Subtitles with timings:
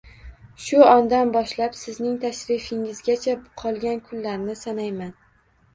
[0.67, 5.19] Shu ondan boshlab sizning tashrifingizgacha qolgan kunlarni sanayman